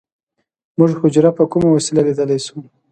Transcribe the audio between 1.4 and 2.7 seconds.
کومه وسیله لیدلی شو